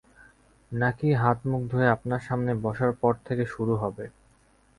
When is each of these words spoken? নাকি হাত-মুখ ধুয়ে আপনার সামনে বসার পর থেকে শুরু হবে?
নাকি 0.71 1.09
হাত-মুখ 1.15 1.61
ধুয়ে 1.71 1.87
আপনার 1.95 2.21
সামনে 2.27 2.51
বসার 2.63 2.91
পর 3.01 3.13
থেকে 3.27 3.43
শুরু 3.53 3.73
হবে? 3.75 4.05